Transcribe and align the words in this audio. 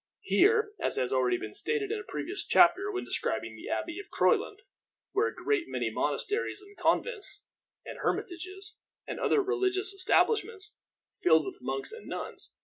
Here, 0.23 0.71
as 0.79 0.95
has 0.95 1.11
been 1.11 1.17
already 1.19 1.53
stated 1.53 1.91
in 1.91 1.99
a 1.99 2.03
previous 2.03 2.43
chapter 2.43 2.91
when 2.91 3.05
describing 3.05 3.55
the 3.55 3.69
Abbey 3.69 3.99
of 3.99 4.09
Croyland, 4.09 4.61
were 5.13 5.27
a 5.27 5.35
great 5.35 5.65
many 5.67 5.91
monasteries, 5.91 6.59
and 6.59 6.75
convents, 6.75 7.43
and 7.85 7.99
hermitages, 7.99 8.77
and 9.05 9.19
other 9.19 9.43
religious 9.43 9.93
establishments, 9.93 10.73
filled 11.21 11.45
with 11.45 11.59
monks 11.61 11.91
and 11.91 12.07
nuns. 12.07 12.55